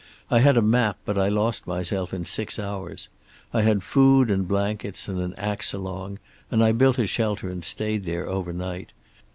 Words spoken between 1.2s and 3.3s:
lost myself in six hours.